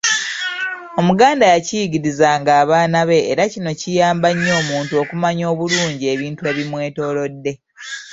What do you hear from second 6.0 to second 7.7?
ebintu ebimwetoloodde.